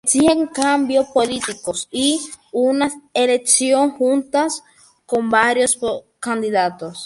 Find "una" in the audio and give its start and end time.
2.51-2.89